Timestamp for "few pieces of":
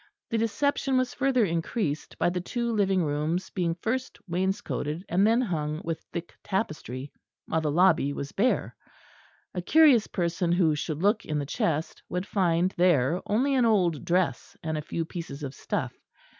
14.81-15.53